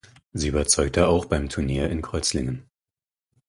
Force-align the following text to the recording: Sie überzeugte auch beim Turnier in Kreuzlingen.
Sie 0.33 0.47
überzeugte 0.47 1.07
auch 1.07 1.25
beim 1.25 1.47
Turnier 1.47 1.91
in 1.91 2.01
Kreuzlingen. 2.01 2.65